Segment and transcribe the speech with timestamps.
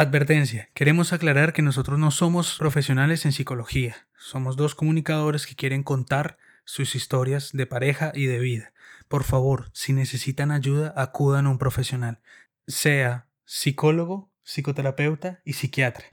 [0.00, 5.82] Advertencia, queremos aclarar que nosotros no somos profesionales en psicología, somos dos comunicadores que quieren
[5.82, 8.72] contar sus historias de pareja y de vida.
[9.08, 12.22] Por favor, si necesitan ayuda, acudan a un profesional,
[12.66, 16.06] sea psicólogo, psicoterapeuta y psiquiatra.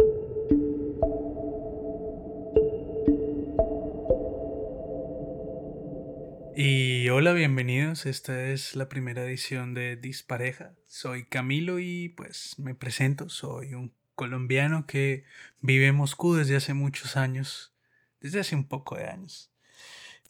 [6.59, 8.07] Y hola, bienvenidos.
[8.07, 10.73] Esta es la primera edición de Dispareja.
[10.87, 13.29] Soy Camilo y pues me presento.
[13.29, 15.23] Soy un colombiano que
[15.61, 17.75] vive en Moscú desde hace muchos años,
[18.21, 19.51] desde hace un poco de años,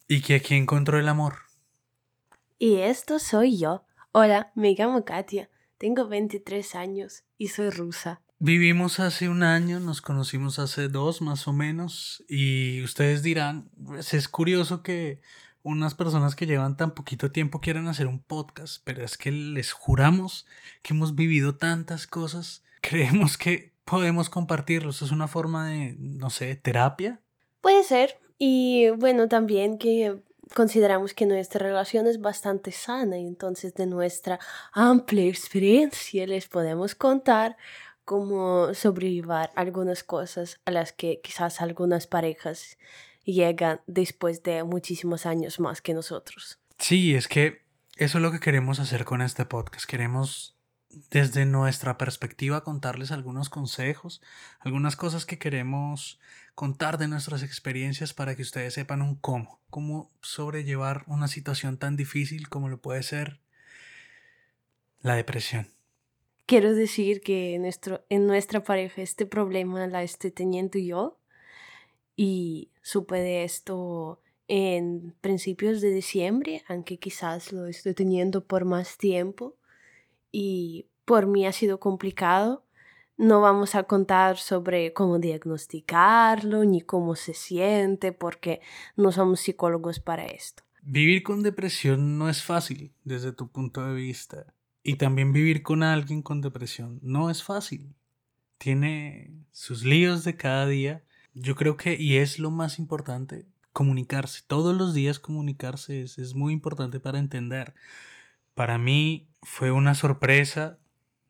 [0.06, 1.36] y que aquí encontró el amor.
[2.58, 3.86] Y esto soy yo.
[4.12, 5.48] Hola, me llamo Katia,
[5.78, 8.20] tengo 23 años y soy rusa.
[8.38, 14.12] Vivimos hace un año, nos conocimos hace dos más o menos, y ustedes dirán, pues
[14.12, 15.22] es curioso que
[15.68, 19.72] unas personas que llevan tan poquito tiempo quieran hacer un podcast, pero es que les
[19.72, 20.46] juramos
[20.82, 26.56] que hemos vivido tantas cosas, creemos que podemos compartirlos, es una forma de, no sé,
[26.56, 27.20] terapia.
[27.60, 30.20] Puede ser, y bueno, también que
[30.54, 34.38] consideramos que nuestra relación es bastante sana y entonces de nuestra
[34.72, 37.56] amplia experiencia les podemos contar
[38.04, 42.78] cómo sobrevivir algunas cosas a las que quizás algunas parejas
[43.32, 46.58] llegan después de muchísimos años más que nosotros.
[46.78, 47.62] Sí, es que
[47.96, 49.84] eso es lo que queremos hacer con este podcast.
[49.84, 50.56] Queremos
[51.10, 54.22] desde nuestra perspectiva contarles algunos consejos,
[54.60, 56.18] algunas cosas que queremos
[56.54, 61.96] contar de nuestras experiencias para que ustedes sepan un cómo, cómo sobrellevar una situación tan
[61.96, 63.40] difícil como lo puede ser
[65.00, 65.68] la depresión.
[66.46, 71.17] Quiero decir que en, nuestro, en nuestra pareja este problema la estoy teniendo yo
[72.18, 78.98] y supe de esto en principios de diciembre, aunque quizás lo estoy teniendo por más
[78.98, 79.54] tiempo
[80.32, 82.64] y por mí ha sido complicado.
[83.16, 88.60] No vamos a contar sobre cómo diagnosticarlo ni cómo se siente porque
[88.96, 90.64] no somos psicólogos para esto.
[90.82, 94.52] Vivir con depresión no es fácil desde tu punto de vista
[94.82, 97.94] y también vivir con alguien con depresión no es fácil.
[98.58, 101.04] Tiene sus líos de cada día
[101.40, 104.42] yo creo que, y es lo más importante, comunicarse.
[104.46, 107.74] Todos los días comunicarse es, es muy importante para entender.
[108.54, 110.78] Para mí fue una sorpresa,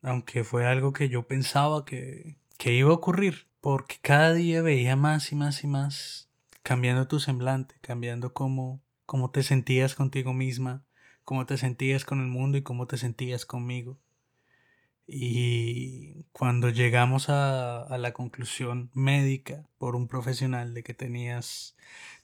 [0.01, 4.95] aunque fue algo que yo pensaba que, que iba a ocurrir, porque cada día veía
[4.95, 6.29] más y más y más
[6.63, 10.83] cambiando tu semblante, cambiando cómo, cómo te sentías contigo misma,
[11.23, 13.99] cómo te sentías con el mundo y cómo te sentías conmigo.
[15.11, 21.75] Y cuando llegamos a, la conclusión médica por un profesional de que tenías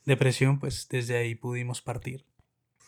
[0.05, 2.25] depresión, pues desde ahí pudimos partir.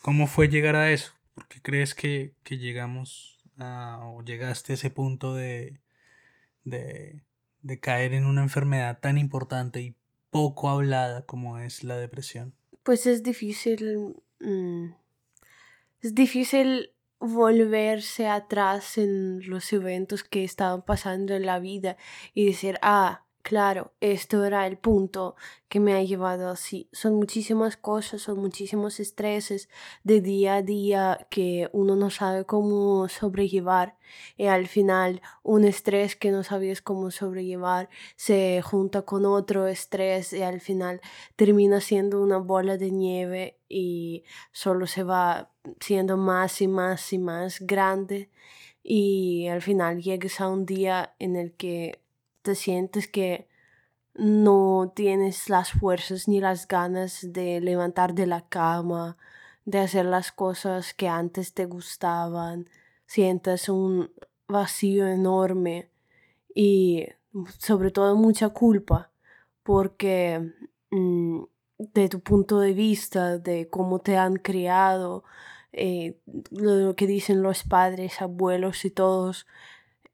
[0.04, 1.14] ¿Cómo fue llegar a eso?
[1.34, 5.80] ¿Por qué crees que, llegamos a, o llegaste a ese punto de,
[6.64, 7.24] de,
[7.82, 9.96] caer en una enfermedad tan importante y
[10.30, 12.54] poco hablada como es la depresión?
[12.84, 14.16] Pues es difícil.
[14.40, 14.92] Mm,
[16.02, 21.98] es difícil volverse atrás en los eventos que estaban pasando en la vida
[22.34, 25.38] y decir, ah, Claro, esto era el punto
[25.70, 26.90] que me ha llevado así.
[26.92, 29.70] Son muchísimas cosas, son muchísimos estreses
[30.04, 33.98] de día a día que uno no sabe cómo sobrellevar
[34.36, 37.88] y al final un estrés que no sabías cómo sobrellevar
[38.18, 41.00] se junta con otro estrés y al final
[41.38, 47.18] termina siendo una bola de nieve y solo se va siendo más y más y
[47.18, 48.30] más grande
[48.84, 52.02] y al final llegues a un día en el que
[52.48, 53.50] te sientes que
[54.14, 59.18] no tienes las fuerzas ni las ganas de levantar de la cama,
[59.66, 62.70] de hacer las cosas que antes te gustaban,
[63.06, 64.12] sientes un
[64.48, 65.90] vacío enorme
[66.56, 67.06] y
[67.58, 69.12] sobre todo mucha culpa
[69.64, 70.54] porque
[70.90, 71.42] mm,
[71.78, 75.26] de tu punto de vista, de cómo te han criado,
[75.74, 76.18] eh,
[76.52, 79.48] lo que dicen los padres, abuelos y todos,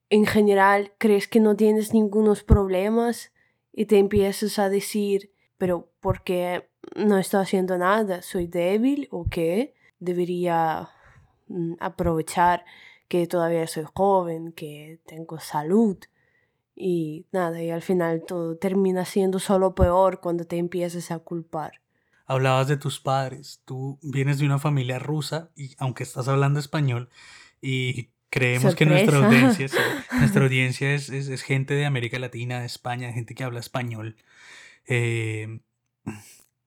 [0.09, 3.31] en general crees que no tienes ningunos problemas
[3.71, 8.21] y te empiezas a decir, pero ¿por qué no estoy haciendo nada?
[8.21, 9.73] ¿Soy débil o qué?
[9.99, 10.89] Debería
[11.47, 12.65] mm, aprovechar
[13.07, 15.97] que todavía soy joven, que tengo salud.
[16.75, 21.81] Y nada, y al final todo termina siendo solo peor cuando te empiezas a culpar.
[22.25, 27.09] Hablabas de tus padres, tú vienes de una familia rusa y aunque estás hablando español
[27.61, 29.67] y Creemos que nuestra audiencia,
[30.17, 34.15] nuestra audiencia es, es, gente de América Latina, de España, gente que habla español.
[34.87, 35.59] Eh,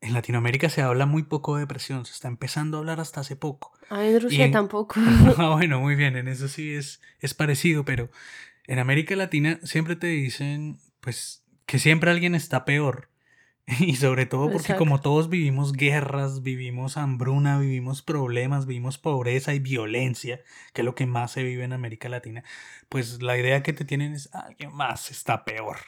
[0.00, 3.34] en Latinoamérica se habla muy poco de depresión, se está empezando a hablar hasta hace
[3.34, 3.72] poco.
[3.90, 5.00] Ah, en Rusia tampoco.
[5.38, 8.10] ah, bueno, muy bien, en eso sí es, es parecido, pero
[8.68, 13.10] En América Latina siempre te dicen, pues, que siempre alguien está peor.
[13.80, 14.78] Y sobre todo porque Exacto.
[14.78, 20.40] como todos vivimos guerras, vivimos hambruna, vivimos problemas, vivimos pobreza y violencia,
[20.72, 22.44] que es lo que más se vive en América Latina,
[22.88, 25.78] pues la idea que te tienen es alguien más está peor.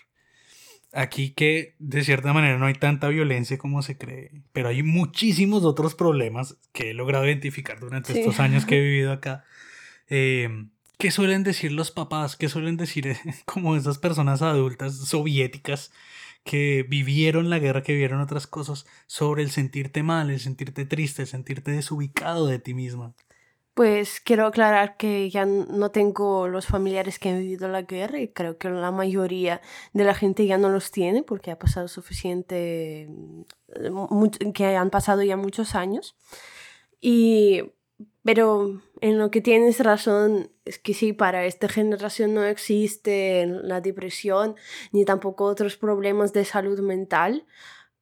[0.93, 5.65] Aquí que de cierta manera no hay tanta violencia como se cree, pero hay muchísimos
[5.65, 8.21] otros problemas que he logrado identificar durante Sí.
[8.21, 9.45] estos años que he vivido acá.
[10.09, 10.49] Eh,
[10.99, 12.37] ¿Qué suelen decir los papás?
[12.37, 15.93] ¿Qué suelen decir como esas personas adultas soviéticas
[16.49, 21.21] que vivieron la guerra, que vivieron otras cosas sobre el sentirte mal, el sentirte triste,
[21.21, 23.15] el sentirte desubicado de ti misma?
[23.75, 28.29] Pues quiero aclarar que ya no tengo los familiares que han vivido la guerra y
[28.29, 29.61] creo que la mayoría
[29.93, 35.23] de la gente ya no los tiene porque ha pasado suficiente, mm, que han pasado
[35.23, 36.17] ya muchos años.
[36.99, 37.62] Y,
[38.25, 43.81] pero en lo que tienes razón es que sí, para esta generación no existe la
[43.81, 44.56] depresión
[44.93, 47.47] ni tampoco otros problemas de salud mental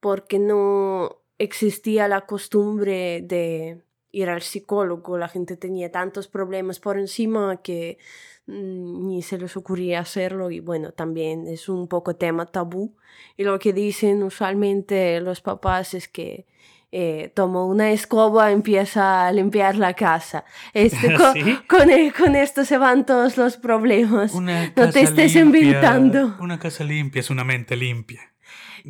[0.00, 3.82] porque no existía la costumbre de
[4.12, 5.18] ir al psicólogo.
[5.18, 7.98] La gente tenía tantos problemas por encima que
[8.46, 12.94] mm, ni se les ocurría hacerlo y bueno, también es un poco tema tabú.
[13.36, 16.46] Y lo que dicen usualmente los papás es que
[16.92, 20.44] eh, toma una escoba, empieza a limpiar la casa.
[20.72, 21.58] Este, con, ¿Sí?
[21.68, 24.32] con, e- con esto se van todos los problemas.
[24.34, 26.36] Una No te estés limpia- inventando.
[26.40, 28.20] Una casa limpia es una mente limpia.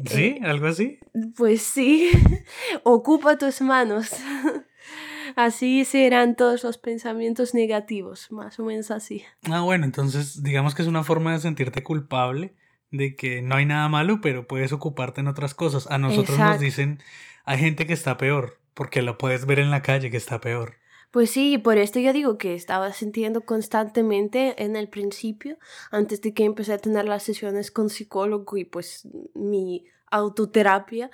[0.05, 0.39] ¿Sí?
[0.43, 0.99] ¿Algo así?
[1.37, 2.11] Pues sí,
[2.85, 4.11] ocupa tus manos.
[5.37, 9.23] Así serán todos los pensamientos negativos, más o menos así.
[9.51, 12.55] Ah, bueno, entonces digamos que es una forma de sentirte culpable
[12.91, 15.87] de que no hay nada malo, pero puedes ocuparte en otras cosas.
[15.91, 17.01] A nosotros nos dicen,
[17.45, 20.77] hay gente que está peor, porque lo puedes ver en la calle que está peor.
[21.11, 25.57] Pues sí, por esto yo digo que estaba sintiendo constantemente en el principio,
[25.91, 31.11] antes de que empecé a tener las sesiones con psicólogo y pues mi autoterapia,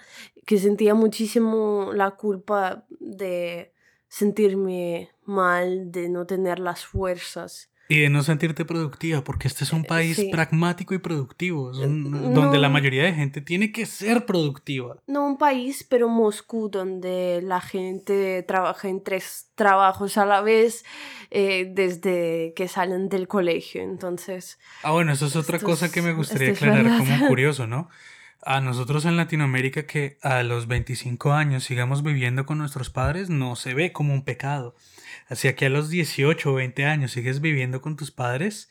[0.46, 3.72] que sentía muchísimo la culpa de
[4.08, 7.71] sentirme mal, de no tener las fuerzas.
[7.88, 10.28] Y de no sentirte productiva, porque este es un país sí.
[10.30, 12.30] pragmático y productivo, un- No.
[12.30, 14.96] donde la mayoría de gente tiene que ser productiva.
[15.06, 20.84] No un país, pero Moscú, donde la gente trabaja en tres trabajos a la vez
[21.30, 23.82] eh, desde que salen del colegio.
[23.82, 27.88] Entonces, Ah, bueno, eso es otra cosa que me gustaría aclarar como curioso, ¿no?
[28.44, 33.54] A nosotros en Latinoamérica que a los 25 años sigamos viviendo con nuestros padres no
[33.54, 34.74] se ve como un pecado.
[35.28, 38.68] Hacia que a los 18 o 20 años sigues viviendo con tus padres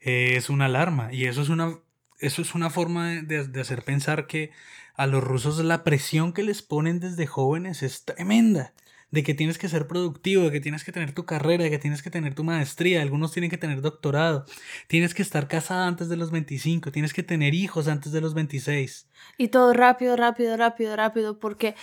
[0.00, 1.78] eh, es una alarma y eso es una,
[2.20, 4.52] eso es una forma de- de hacer pensar que
[4.94, 8.72] a los rusos la presión que les ponen desde jóvenes es tremenda.
[9.10, 11.78] De que tienes que ser productivo, de que tienes que tener tu carrera, de que
[11.78, 14.44] tienes que tener tu maestría, algunos tienen que tener doctorado,
[14.86, 18.34] tienes que estar casada antes de los 25, tienes que tener hijos antes de los
[18.34, 19.08] 26.
[19.36, 21.74] y todo rápido, rápido, rápido, rápido, porque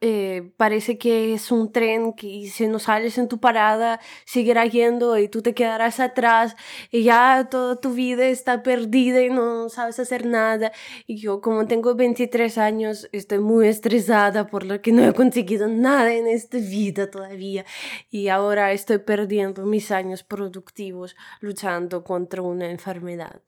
[0.00, 5.18] eh, parece que es un tren que si no sales en tu parada, seguirá yendo
[5.18, 6.56] y tú te quedarás atrás
[6.90, 10.72] y ya toda tu vida está perdida y no sabes hacer nada.
[11.06, 15.68] Y yo como tengo 23 años, estoy muy estresada por lo que no he conseguido
[15.68, 17.64] nada en esta vida todavía.
[18.10, 23.42] Y ahora estoy perdiendo mis años productivos luchando contra una enfermedad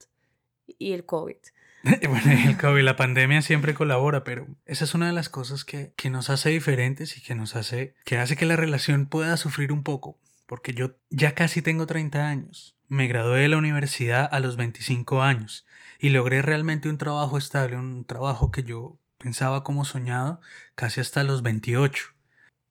[0.77, 1.37] y el COVID.
[2.07, 5.93] bueno, el COVID, la pandemia siempre colabora, pero esa es una de las cosas que,
[5.95, 9.71] que nos hace diferentes y que nos hace, que hace que la relación pueda sufrir
[9.71, 10.19] un poco.
[10.45, 12.75] Porque yo ya casi tengo 30 años.
[12.87, 15.65] Me gradué de la universidad a los 25 años
[15.97, 20.41] y logré realmente un trabajo estable, un trabajo que yo pensaba como soñado
[20.75, 22.13] casi hasta los 28.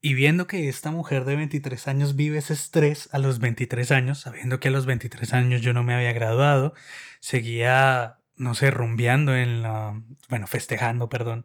[0.02, 4.20] Y viendo que esta mujer de 23 años vive ese estrés a los 23 años,
[4.20, 6.74] sabiendo que a los 23 años yo no me había graduado,
[7.20, 11.44] seguía, no sé, rumbeando en la, bueno, festejando, perdón,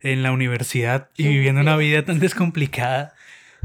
[0.00, 3.14] en la universidad y viviendo una vida tan descomplicada.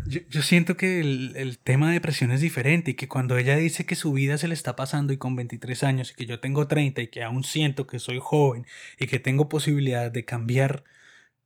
[0.08, 3.56] Yo, yo siento que el, el tema de depresión es diferente y que cuando ella
[3.58, 6.40] dice que su vida se le está pasando y con 23 años y que yo
[6.40, 8.66] tengo 30 y que aún siento que soy joven
[9.00, 10.84] y que tengo posibilidad de cambiar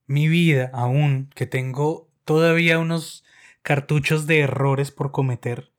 [0.08, 3.24] mi vida aún, que tengo todavía unos
[3.64, 5.72] cartuchos de errores por cometer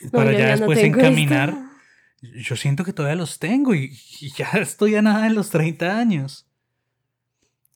[0.00, 1.50] No, para ya después encaminar.
[1.50, 2.38] esto.
[2.48, 5.96] Yo siento que todavía los tengo y, y ya estoy a nada de los 30
[5.98, 6.46] años.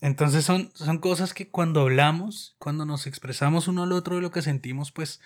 [0.00, 4.30] Entonces son, son cosas que cuando hablamos, cuando nos expresamos uno al otro de lo
[4.32, 5.20] que sentimos, pues,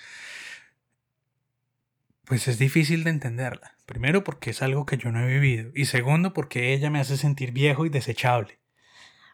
[2.25, 3.75] pues es difícil de entenderla.
[3.87, 7.17] Primero porque es algo que yo no he vivido y segundo porque ella me hace
[7.17, 8.60] sentir viejo y desechable.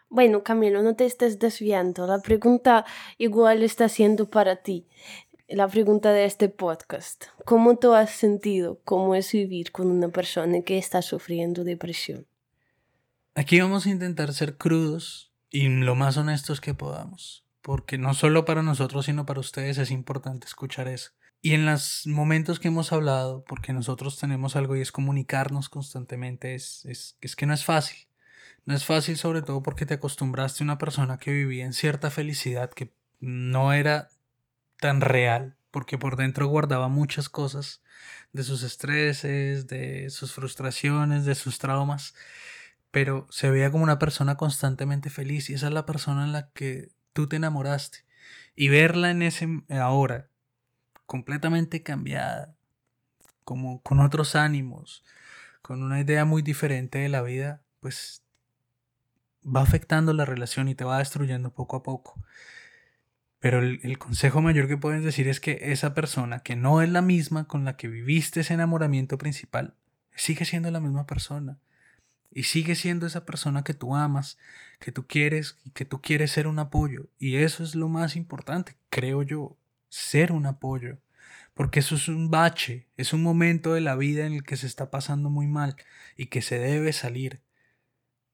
[0.09, 2.07] Bueno, Camilo, no te estés desviando.
[2.07, 2.85] La pregunta
[3.17, 4.85] igual está siendo para ti.
[5.49, 7.25] la pregunta de este podcast.
[7.45, 12.25] ¿Cómo tú has sentido cómo es vivir con una persona que está sufriendo depresión?
[13.33, 18.43] Aquí vamos a intentar ser crudos y lo más honestos que podamos, porque no solo
[18.43, 21.11] para nosotros, sino para ustedes es importante escuchar eso.
[21.41, 26.55] Y en los momentos que hemos hablado, porque nosotros tenemos algo y es comunicarnos constantemente,
[26.55, 28.06] es, es, es que no es fácil.
[28.67, 32.11] No es fácil sobre todo porque te acostumbraste a una persona que vivía en cierta
[32.11, 34.09] felicidad que no era
[34.77, 37.81] tan real, porque por dentro guardaba muchas cosas
[38.33, 42.13] de sus estreses, de sus frustraciones, de sus traumas,
[42.91, 46.49] pero se veía como una persona constantemente feliz y esa es la persona en la
[46.49, 47.99] que tú te enamoraste.
[48.53, 50.27] Y verla en ese ahora,
[51.05, 52.53] completamente cambiada,
[53.45, 55.05] como con otros ánimos,
[55.61, 58.26] con una idea muy diferente de la vida, pues
[59.47, 62.21] va afectando la relación y te va destruyendo poco a poco.
[63.39, 67.01] Pero el, consejo mayor que puedes decir es que esa persona que no es la
[67.01, 69.75] misma con la que viviste ese enamoramiento principal,
[70.15, 71.59] sigue siendo la misma persona.
[72.31, 74.37] Y sigue siendo esa persona que tú amas,
[74.79, 77.09] que tú quieres y que tú quieres ser un apoyo.
[77.19, 79.57] Y eso es lo más importante, creo yo,
[79.89, 80.97] ser un apoyo.
[81.53, 84.67] Porque eso es un bache, es un momento de la vida en el que se
[84.67, 85.75] está pasando muy mal
[86.15, 87.41] y que se debe salir.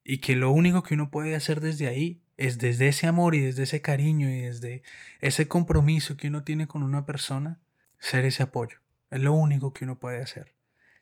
[0.03, 3.39] Y que lo único que uno puede hacer desde ahí es desde ese amor y
[3.39, 4.83] desde ese cariño y desde
[5.21, 7.59] ese compromiso que uno tiene con una persona,
[7.99, 8.79] ser ese apoyo.
[9.11, 10.53] Es lo único que uno puede hacer.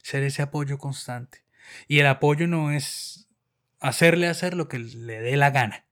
[0.04, 1.44] Ser ese apoyo constante.
[1.88, 3.30] Y el apoyo no es
[3.80, 5.86] hacerle hacer lo que le dé la gana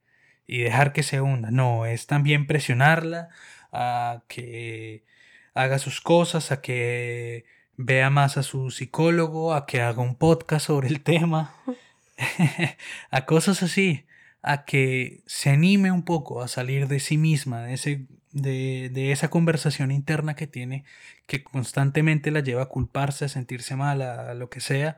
[0.45, 1.51] y dejar que se hunda.
[1.51, 3.29] No, es también presionarla
[3.71, 5.05] a que
[5.53, 7.45] haga sus cosas, a que
[7.77, 11.55] vea más a su psicólogo, a que haga un podcast sobre el tema,
[13.11, 14.05] a cosas así,
[14.41, 19.29] a que se anime un poco a salir de sí misma, de, ese, de, esa
[19.29, 20.85] conversación interna que tiene,
[21.27, 24.97] que constantemente la lleva a culparse, a sentirse mal, a, lo que sea,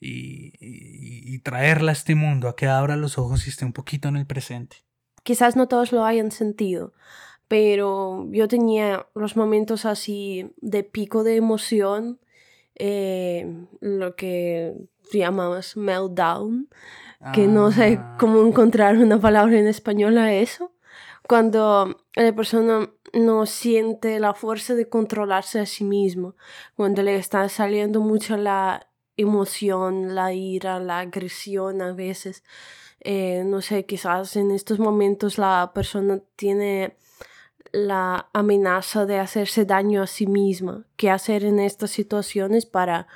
[0.00, 4.08] y, y, traerla a este mundo, a que abra los ojos y esté un poquito
[4.08, 4.78] en el presente.
[5.22, 6.94] Quizás no todos lo hayan sentido,
[7.48, 12.18] pero yo tenía los momentos así de pico de emoción,
[12.80, 13.46] eh,
[13.80, 14.74] lo que
[15.12, 16.68] llamamos meltdown,
[17.34, 18.16] que no sé ah.
[18.18, 20.72] cómo encontrar una palabra en español a eso,
[21.28, 26.34] cuando la persona no siente la fuerza de controlarse a sí mismo,
[26.74, 32.42] cuando le está saliendo mucho la emoción, la ira, la agresión a veces.
[33.00, 36.96] Eh, no sé, quizás en estos momentos la persona tiene
[37.72, 40.84] la amenaza de hacerse daño a sí misma.
[40.96, 43.06] ¿Qué hacer en estas situaciones para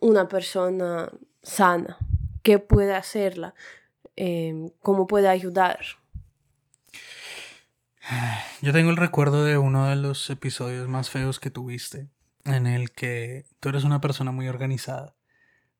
[0.00, 1.10] una persona
[1.42, 1.96] sana?
[2.42, 3.54] ¿Qué puede hacerla?
[4.16, 5.80] Em, ¿Cómo puede ayudar?
[8.62, 12.08] Yo tengo el recuerdo de uno de los episodios más feos que tuviste,
[12.44, 15.14] en el que tú eres una persona muy organizada,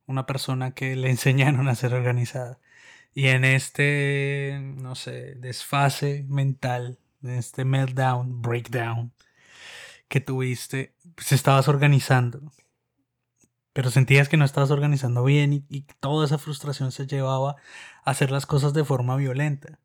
[0.06, 2.58] una persona que le enseñaron a ser organizada.
[3.14, 9.12] Y en este, no sé, desfase mental este meltdown, breakdown
[10.08, 12.40] que tuviste, pues estabas organizando.
[13.72, 17.56] Pero sentías que no estabas organizando bien y, y toda esa frustración se llevaba
[18.04, 19.78] a hacer las cosas de forma violenta.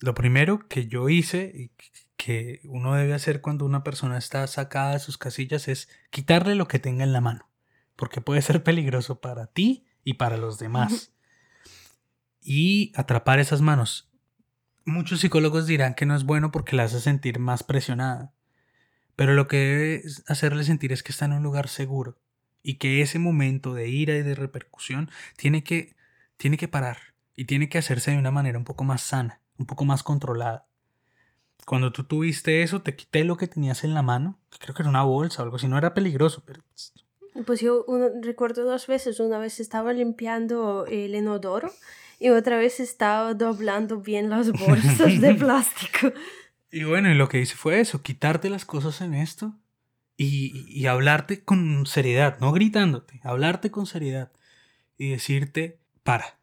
[0.00, 1.70] Lo primero que yo hice y
[2.18, 6.68] que uno debe hacer cuando una persona está sacada de sus casillas es quitarle lo
[6.68, 7.48] que tenga en la mano,
[7.96, 11.12] porque puede ser peligroso para ti y para los demás.
[12.40, 14.07] Y atrapar esas manos.
[14.84, 18.32] Muchos psicólogos dirán que no es bueno porque la hace sentir más presionada,
[19.16, 22.18] pero lo que debe hacerle sentir es que está en un lugar seguro
[22.62, 25.96] y que ese momento de ira y de repercusión tiene que,
[26.36, 26.98] tiene que parar
[27.34, 30.66] y tiene que hacerse de una manera un poco más sana, un poco más controlada.
[31.66, 34.90] Cuando tú tuviste eso, te quité lo que tenías en la mano, creo que era
[34.90, 36.62] una bolsa o algo así, no era peligroso, pero...
[37.46, 37.84] Pues, yo
[38.22, 41.70] recuerdo dos veces, una vez estaba limpiando el inodoro
[42.18, 46.12] y otra vez estaba doblando bien las bolsas de plástico.
[46.70, 49.54] Y bueno, y lo que hice fue eso, quitarte las cosas en esto
[50.16, 54.32] y, y hablarte con seriedad, no gritándote, hablarte con seriedad
[54.98, 56.38] y decirte, para,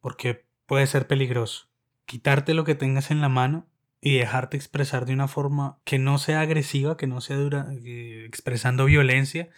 [0.00, 1.68] porque puede ser peligroso.
[2.04, 3.66] Quitarte lo que tengas en la mano
[4.00, 8.24] y dejarte expresar de una forma que no sea agresiva, que no sea dura, eh,
[8.26, 9.48] expresando violencia,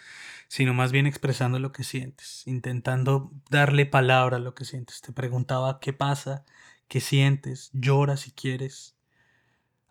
[0.49, 5.01] sino más bien expresando lo que sientes, intentando darle palabra a lo que sientes.
[5.01, 6.45] Te preguntaba qué pasa,
[6.89, 8.97] qué sientes, llora si quieres,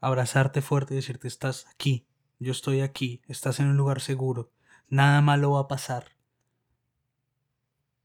[0.01, 2.07] abrazarte fuerte y decirte estás aquí,
[2.39, 4.51] yo estoy aquí, estás en un lugar seguro,
[4.89, 6.17] nada malo va a pasar.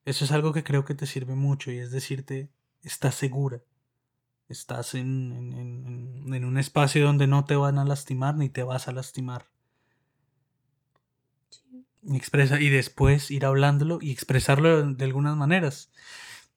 [0.05, 2.51] Eso es algo que creo que te sirve mucho y es decirte
[2.83, 3.63] estás segura,
[4.53, 8.87] Estás en, en, en, un espacio donde no te van a lastimar ni te vas
[8.87, 9.52] a lastimar.
[12.03, 15.91] Y, expresa, y después ir hablándolo y expresarlo de algunas maneras.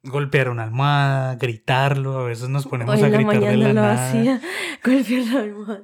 [0.04, 4.10] Golpear una almohada, gritarlo, a veces nos ponemos a gritar de la nada.
[4.10, 4.42] Hacía,
[4.84, 5.84] golpear la almohada.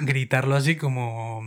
[0.00, 1.42] Gritarlo así como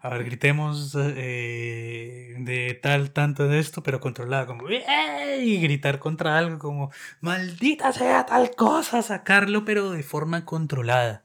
[0.00, 6.38] a ver, gritemos eh, de tal, tanto de esto, pero controlado, como, y gritar contra
[6.38, 11.24] algo como, maldita sea tal cosa, sacarlo, pero de forma controlada,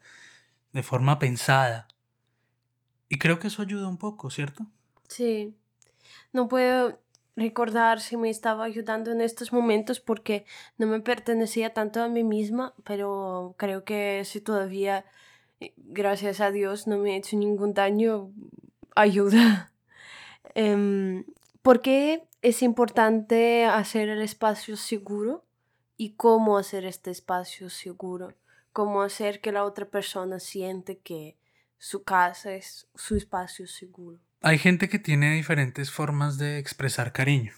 [0.72, 1.88] de forma pensada.
[3.10, 4.65] Y creo que eso ayuda un poco, ¿cierto?
[5.13, 5.55] Sí.
[6.34, 7.00] No puedo
[7.36, 10.46] recordar si me estaba ayudando en estos momentos porque
[10.79, 15.05] no me pertenecía tanto a mí misma, pero creo que si todavía
[15.77, 18.32] gracias a Dios no me he hecho ningún daño,
[18.96, 19.72] ayuda.
[20.55, 21.25] Em,
[21.63, 25.46] ¿Por qué es importante hacer el espacio seguro?
[25.98, 28.34] ¿Y cómo hacer este espacio seguro?
[28.74, 31.38] ¿Cómo hacer que la otra persona siente que
[31.77, 34.20] su casa es su espacio seguro?
[34.45, 37.53] Hay gente que tiene diferentes formas de expresar cariño.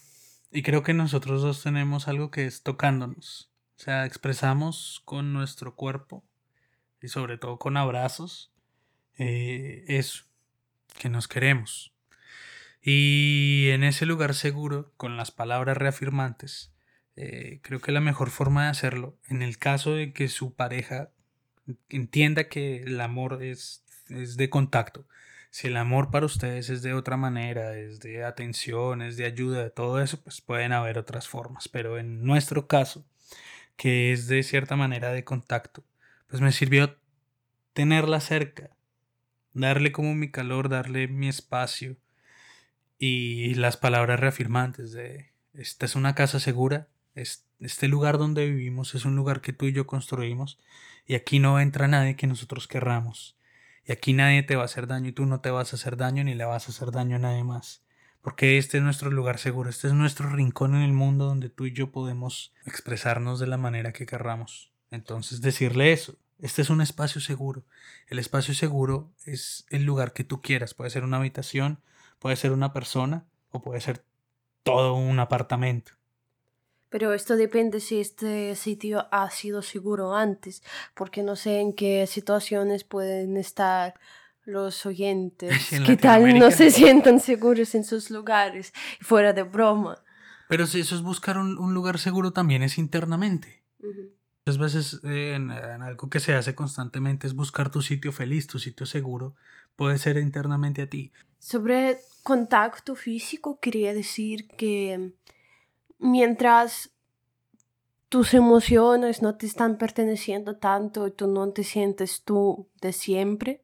[0.52, 3.50] Y creo que nosotros dos tenemos algo que es tocándonos.
[3.76, 6.24] O sea, expresamos con nuestro cuerpo
[7.02, 8.54] y sobre todo con abrazos
[9.18, 10.26] eh, eso
[11.00, 11.92] que nos queremos.
[12.84, 16.72] Y en ese lugar seguro, con las palabras reafirmantes,
[17.16, 21.10] eh, creo que la mejor forma de hacerlo, en el caso de que su pareja
[21.90, 25.08] entienda que el amor es, es de contacto,
[25.56, 29.64] si el amor para ustedes es de otra manera, es de atención, es de ayuda,
[29.64, 31.70] de todo eso, pues pueden haber otras formas.
[31.70, 33.06] Pero en nuestro caso,
[33.78, 35.86] que es de cierta manera de contacto,
[36.28, 36.98] pues me sirvió
[37.72, 38.72] tenerla cerca,
[39.54, 41.96] darle como mi calor, darle mi espacio
[43.00, 49.06] y las palabras reafirmantes de esta es una casa segura, este lugar donde vivimos es
[49.06, 50.60] un lugar que tú y yo construimos
[51.08, 53.38] y aquí no entra nadie que nosotros querramos
[53.86, 55.98] y aquí nadie te va a hacer daño y tú no te vas a hacer
[55.98, 57.84] daño ni le vas a hacer daño a nadie más.
[58.22, 61.68] Porque este es nuestro lugar seguro, este es nuestro rincón en el mundo donde tú
[61.68, 64.72] y yo podemos expresarnos de la manera que querramos.
[64.90, 67.64] Entonces decirle eso, este es un espacio seguro.
[68.08, 70.74] El espacio seguro es el lugar que tú quieras.
[70.74, 71.80] Puede ser una habitación,
[72.18, 74.04] puede ser una persona o puede ser
[74.64, 75.92] todo un apartamento.
[76.90, 82.08] Pero esto depende si este sitio ha sido seguro antes, porque no sé en qué
[82.08, 83.96] situaciones pueden estar
[84.46, 85.70] los oyentes.
[85.86, 88.74] ¿Qué tal no se sientan seguros en sus lugares?
[89.02, 89.98] Fuera de broma.
[90.48, 93.64] Pero si eso es buscar un, lugar seguro también es internamente.
[94.46, 98.60] Muchas veces eh, en, algo que se hace constantemente es buscar tu sitio feliz, tu
[98.60, 99.36] sitio seguro,
[99.76, 101.12] puede ser internamente a ti.
[101.40, 105.14] Sobre contacto físico, quería decir que
[105.98, 106.92] mientras
[108.10, 113.64] tus emociones no te están perteneciendo tanto y tú no te sientes tú de siempre,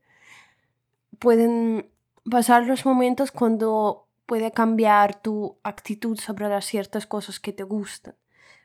[1.20, 1.90] pueden
[2.30, 8.16] pasar los momentos cuando puede cambiar tu actitud sobre las ciertas cosas que te gustan.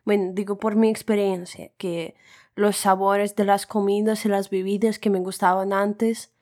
[0.04, 2.14] Bueno, digo por mi experiencia, que
[2.54, 6.32] los sabores de las comidas y las bebidas que me gustaban antes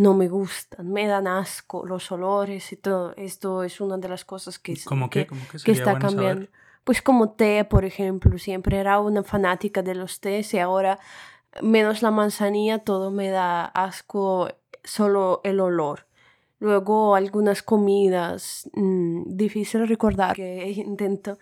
[0.00, 3.12] no me gustan, me dan asco, los olores y todo.
[3.16, 4.72] Esto es una de las cosas que,
[5.10, 5.26] que,
[5.62, 6.46] que, está cambiando.
[6.84, 10.98] Pues como té, por ejemplo, siempre era una fanática de los tés y ahora
[11.60, 14.48] menos la manzanilla todo me da asco
[14.84, 16.06] solo el olor.
[16.60, 21.38] Luego algunas comidas, mm, difícil recordar que intento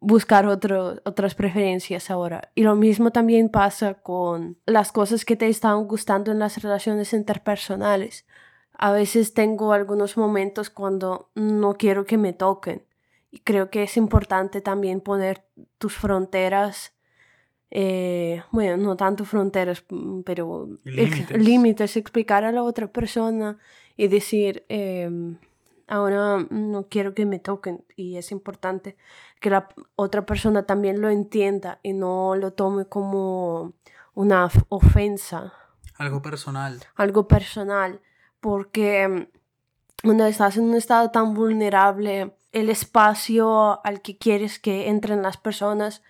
[0.00, 2.50] buscar otras preferencias ahora.
[2.54, 7.12] Y lo mismo también pasa con las cosas que te están gustando en las relaciones
[7.12, 8.26] interpersonales.
[8.72, 12.82] A veces tengo algunos momentos cuando no quiero que me toquen.
[13.30, 15.44] Y creo que es importante también poner
[15.76, 16.94] tus fronteras,
[17.70, 21.96] eh, bueno, no tanto fronteras, mm, pero límites.
[21.96, 23.58] explicar a la otra persona
[23.96, 25.36] y decir, em,
[25.90, 28.96] ahora no quiero que me toquen y es importante
[29.40, 33.74] que la otra persona también lo entienda y no lo tome como
[34.14, 35.52] una ofensa.
[35.98, 36.80] Algo personal.
[36.94, 38.00] Algo personal,
[38.40, 39.28] porque
[40.02, 45.36] cuando estás en un estado tan vulnerable, el espacio al que quieres que entren las
[45.36, 46.02] personas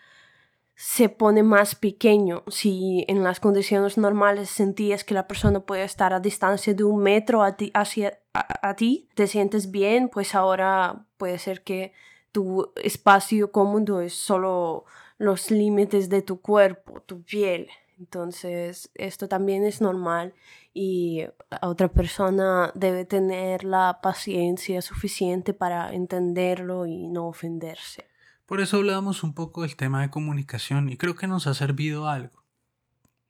[0.75, 2.43] se pone más pequeño.
[2.49, 7.03] Si en las condiciones normales sentías que la persona puede estar a distancia de un
[7.03, 11.93] metro a ti, hacia, a, ti, te sientes bien, pues ahora puede ser que
[12.33, 14.85] tu espacio cómodo es solo
[15.19, 17.69] los límites de tu cuerpo, tu piel.
[17.99, 20.33] Entonces, esto también es normal
[20.73, 21.25] y
[21.61, 28.07] otra persona debe tener la paciencia suficiente para entenderlo y no ofenderse.
[28.47, 32.09] Por eso hablábamos un poco del tema de comunicación y creo que nos ha servido
[32.09, 32.43] algo.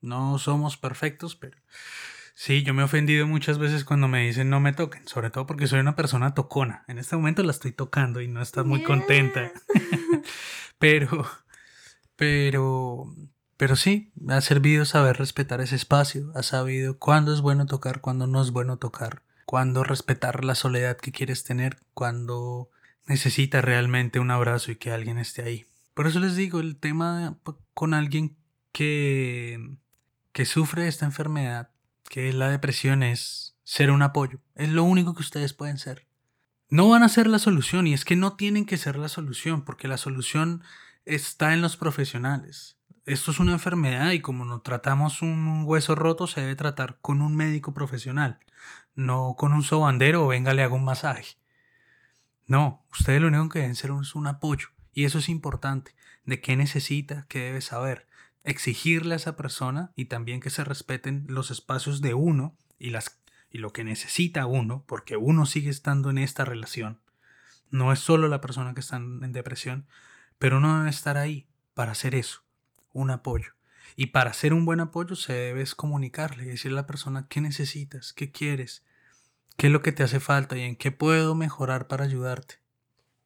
[0.01, 1.59] No somos perfectos, pero
[2.41, 5.47] sí, yo me he ofendido muchas veces cuando me dicen no me toquen, sobre todo
[5.47, 6.85] porque soy una persona tocona.
[6.89, 9.53] En este momento la estoy tocando y no está muy contenta.
[10.79, 11.27] pero,
[12.17, 13.15] pero,
[13.59, 18.27] pero sí, ha servido saber respetar ese espacio, ha sabido cuándo es bueno tocar, cuándo
[18.27, 22.71] no es bueno tocar, cuándo respetar la soledad que quieres tener, cuándo
[23.07, 25.67] necesitas realmente un abrazo y que alguien esté ahí.
[25.93, 27.37] Por eso les digo, el tema
[27.75, 28.35] con alguien
[28.73, 29.77] que,
[30.33, 31.70] que sufre esta enfermedad,
[32.11, 34.41] que la depresión, es ser un apoyo.
[34.57, 36.09] Es lo único que ustedes pueden ser.
[36.69, 39.65] No van a ser la solución y es que no tienen que ser la solución
[39.65, 40.63] porque la solución
[41.07, 42.77] está en los profesionales.
[43.07, 47.23] Esto es una enfermedad y como no tratamos un hueso roto se debe tratar con
[47.23, 48.41] un médico profesional,
[48.95, 51.37] no con un sobandero o venga le hago un masaje.
[52.47, 55.95] No, ustedes lo único que deben ser es un apoyo y eso es importante.
[56.25, 57.27] ¿De qué necesita?
[57.29, 58.09] ¿Qué debe saber?
[58.45, 63.21] Exigirle a esa persona y también que se respeten los espacios de uno y, las,
[63.51, 67.01] y lo que necesita uno, porque uno sigue estando en esta relación.
[67.71, 69.87] No es solo la persona que está en depresión,
[70.39, 72.43] pero uno debe estar ahí para hacer eso
[72.93, 73.53] un apoyo.
[73.97, 78.13] Y para hacer un buen apoyo se debe comunicarle decirle a la persona qué necesitas,
[78.13, 78.85] qué quieres,
[79.57, 82.57] qué es lo que te hace falta y en qué puedo mejorar para ayudarte.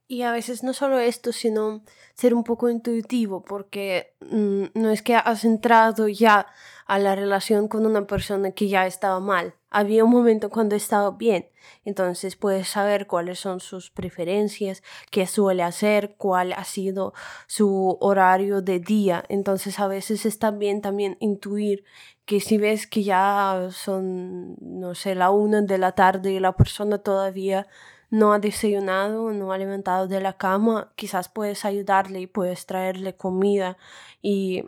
[0.06, 1.82] Y a veces no solo esto, sino
[2.14, 6.46] ser un poco intuitivo, porque mm, no es que has entrado ya
[6.86, 9.54] a la relación con una persona que ya estaba mal.
[9.70, 11.48] Había un momento cuando estaba bien.
[11.86, 17.14] Entonces puedes saber cuáles son sus preferencias, qué suele hacer, cuál ha sido
[17.46, 19.24] su horario de día.
[19.30, 21.84] Entonces a veces está bien también intuir
[22.26, 26.52] que si ves que ya son, no sé, la una de la tarde y la
[26.52, 27.66] persona todavía
[28.14, 33.16] no ha desayunado, no ha levantado de la cama, quizás puedes ayudarle y puedes traerle
[33.16, 33.76] comida
[34.22, 34.64] y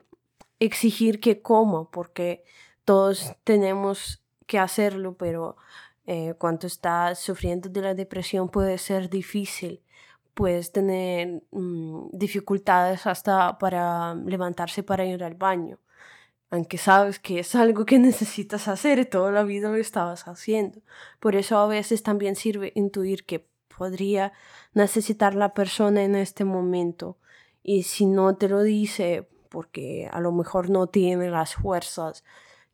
[0.59, 2.43] exigir que coma, porque
[2.85, 5.57] todos tenemos que hacerlo, pero
[6.07, 9.81] eh, cuando estás sufriendo de la depresión puede ser difícil.
[10.35, 15.79] Puedes tener mm, dificultades hasta para levantarse para ir al baño
[16.51, 20.81] aunque sabes que es algo que necesitas hacer y toda la vida lo estabas haciendo.
[21.21, 24.33] Por eso a veces también sirve intuir que podría
[24.73, 27.19] necesitar la persona en este momento
[27.63, 32.25] y si no te lo dice porque a lo mejor no tiene las fuerzas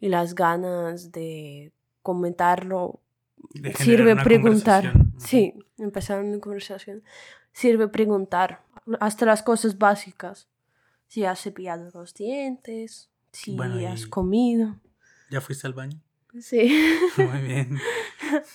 [0.00, 3.00] y las ganas de comentarlo,
[3.76, 4.92] sirve preguntar.
[5.16, 7.02] Sí, empezar una conversación.
[7.52, 8.62] Sirve preguntar
[9.00, 10.48] hasta las cosas básicas.
[11.06, 14.76] Si has cepillado los dientes, si has comido.
[15.30, 16.00] ¿Ya fuiste al baño?
[16.40, 16.70] Sí.
[17.16, 17.78] Muy bien.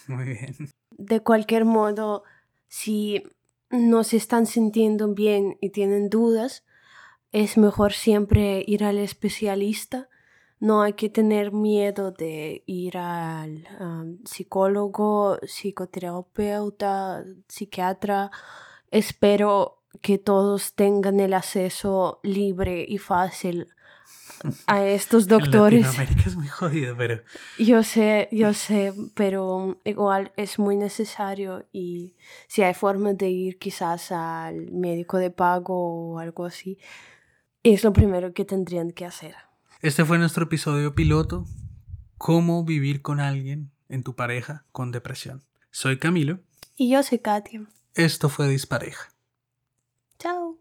[0.08, 0.56] Muy bien.
[0.92, 2.24] De cualquier modo,
[2.68, 3.24] si
[3.70, 6.66] no se están sintiendo bien y tienen dudas,
[7.32, 10.10] es mejor siempre ir al especialista.
[10.60, 18.32] No hay que tener miedo de ir al um, psicólogo, psicoterapeuta, psiquiatra.
[18.90, 23.68] Espero que todos tengan el acceso libre y fácil
[24.65, 25.82] a estos doctores.
[25.82, 27.21] Latinoamérica es muy jodido, pero...
[27.58, 32.15] Yo sé, yo sé, pero igual es muy necesario y
[32.47, 36.78] si hay forma de ir quizás al médico de pago o algo así,
[37.63, 39.36] es lo primero que tendrían que hacer.
[39.82, 41.45] Este fue nuestro episodio piloto,
[42.17, 45.43] cómo vivir con alguien en tu pareja con depresión.
[45.71, 46.39] Soy Camilo.
[46.76, 47.67] Y yo soy Katia.
[47.93, 49.10] Esto fue Dispareja.
[50.19, 50.58] Chao.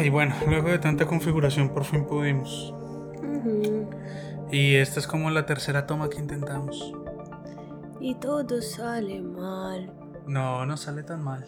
[0.00, 2.72] Ay, bueno, luego de tanta configuración por fin pudimos.
[4.50, 6.94] Y esta es como la tercera toma que intentamos.
[8.00, 9.92] Y todo sale mal.
[10.26, 11.44] No, no sale tan mal.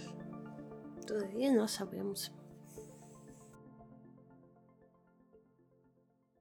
[1.07, 2.31] Todavía no sabemos.